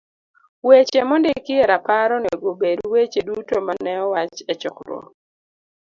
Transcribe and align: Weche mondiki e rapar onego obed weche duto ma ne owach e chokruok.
Weche 0.67 1.01
mondiki 1.09 1.53
e 1.61 1.63
rapar 1.71 2.09
onego 2.17 2.47
obed 2.53 2.79
weche 2.93 3.21
duto 3.27 3.55
ma 3.65 3.73
ne 3.83 3.91
owach 4.05 4.37
e 4.51 4.53
chokruok. 4.61 5.05